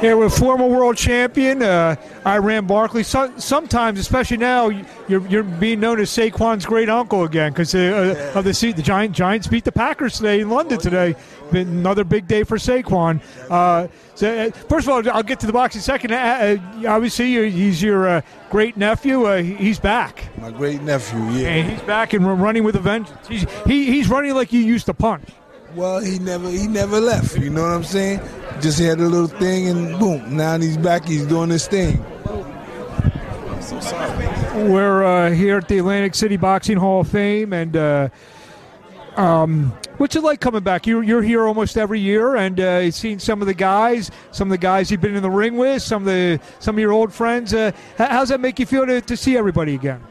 [0.00, 3.02] Here with former world champion uh, Iran Barkley.
[3.02, 4.68] So, sometimes, especially now,
[5.08, 8.80] you're, you're being known as Saquon's great uncle again because uh, uh, of the the
[8.82, 11.16] Giant, Giants beat the Packers today in London today.
[11.50, 13.20] Been another big day for Saquon.
[13.50, 16.12] Uh, so, uh, first of all, I'll get to the boxing second.
[16.12, 19.34] Uh, obviously, he's your great nephew.
[19.38, 20.28] he's back.
[20.38, 21.48] My great nephew, yeah.
[21.48, 23.26] And he's back and running with a vengeance.
[23.26, 25.28] He's, he, he's running like he used to punch.
[25.74, 27.36] Well, he never he never left.
[27.36, 28.20] You know what I'm saying?
[28.60, 30.36] Just had a little thing, and boom.
[30.36, 31.04] Now he's back.
[31.04, 32.04] He's doing his thing.
[34.68, 38.08] We're uh, here at the Atlantic City Boxing Hall of Fame, and uh,
[39.16, 40.86] um, what's it like coming back?
[40.86, 44.48] You're, you're here almost every year, and uh, you've seen some of the guys, some
[44.48, 46.92] of the guys you've been in the ring with, some of the some of your
[46.92, 47.54] old friends.
[47.54, 50.02] Uh, how's that make you feel to, to see everybody again?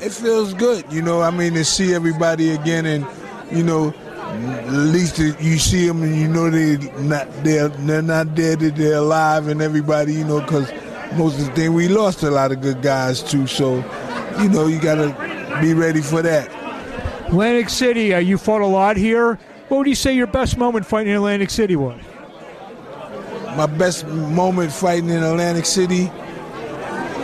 [0.00, 1.22] It feels good, you know.
[1.22, 3.06] I mean, to see everybody again, and
[3.50, 3.94] you know,
[4.34, 8.98] at least you see them and you know they not they're they're not dead, they're
[8.98, 10.70] alive, and everybody, you know, because
[11.16, 13.46] most of the thing we lost a lot of good guys too.
[13.46, 13.76] So,
[14.40, 16.52] you know, you got to be ready for that.
[17.26, 19.38] Atlantic City, uh, you fought a lot here.
[19.68, 22.00] What would you say your best moment fighting in Atlantic City was?
[23.56, 26.10] My best moment fighting in Atlantic City,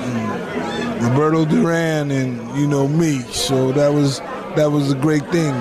[0.02, 3.20] um, Roberto Duran and you know me.
[3.22, 4.20] So that was
[4.56, 5.54] that was a great thing.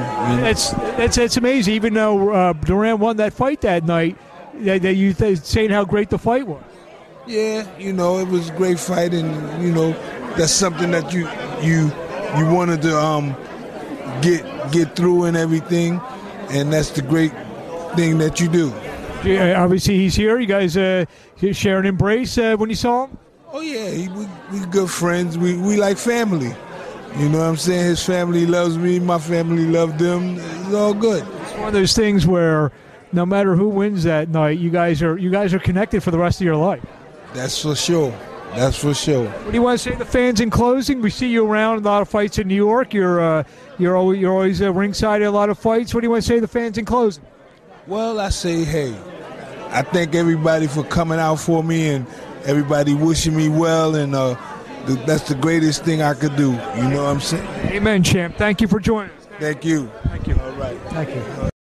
[0.45, 1.73] It's it's it's amazing.
[1.73, 4.17] Even though uh, Duran won that fight that night,
[4.55, 6.63] that, that you th- saying how great the fight was.
[7.27, 9.91] Yeah, you know it was a great fight, and you know
[10.35, 11.27] that's something that you
[11.61, 11.91] you
[12.37, 13.35] you wanted to um
[14.21, 16.01] get get through and everything,
[16.49, 17.31] and that's the great
[17.95, 18.73] thing that you do.
[19.23, 20.39] Yeah, obviously he's here.
[20.39, 21.05] You guys uh,
[21.51, 23.17] share an embrace uh, when you saw him.
[23.51, 25.37] Oh yeah, we we good friends.
[25.37, 26.55] We we like family.
[27.17, 27.85] You know what I'm saying?
[27.85, 28.99] His family loves me.
[28.99, 30.38] My family loved them.
[30.38, 31.27] It's all good.
[31.41, 32.71] It's one of those things where
[33.11, 36.19] no matter who wins that night, you guys are you guys are connected for the
[36.19, 36.85] rest of your life.
[37.33, 38.17] That's for sure.
[38.55, 39.27] That's for sure.
[39.30, 41.02] What do you want to say to the fans in closing?
[41.02, 42.93] We see you around a lot of fights in New York.
[42.93, 43.43] You're uh,
[43.77, 45.93] you're always, you're always uh, ringside at a lot of fights.
[45.93, 47.23] What do you want to say to the fans in closing?
[47.86, 48.95] Well, I say, hey,
[49.70, 52.08] I thank everybody for coming out for me and
[52.45, 54.15] everybody wishing me well and.
[54.15, 54.36] Uh,
[54.95, 56.52] that's the greatest thing I could do.
[56.52, 57.48] You know what I'm saying?
[57.72, 58.36] Amen, champ.
[58.38, 59.27] Thank you for joining us.
[59.39, 59.92] Thank you.
[60.05, 60.36] Thank you.
[60.39, 60.77] All right.
[60.89, 61.48] Thank you.